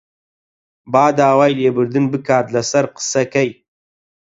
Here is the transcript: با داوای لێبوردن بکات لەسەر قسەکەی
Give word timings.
با 0.91 1.03
داوای 1.17 1.57
لێبوردن 1.59 2.05
بکات 2.11 2.45
لەسەر 2.55 2.85
قسەکەی 2.95 3.49